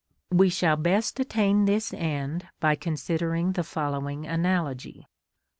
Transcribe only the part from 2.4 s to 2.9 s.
by